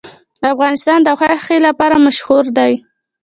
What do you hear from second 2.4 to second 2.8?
دی.